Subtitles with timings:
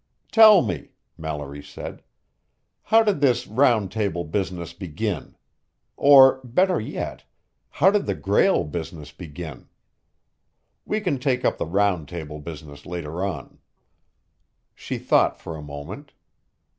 [0.31, 2.01] "Tell me," Mallory said,
[2.81, 5.35] "how did this Round Table business begin?
[5.95, 7.23] Or, better yet,
[7.69, 9.69] how did the Grail business begin?
[10.85, 13.59] We can take up the Round Table business later on."
[14.73, 16.13] She thought for a moment.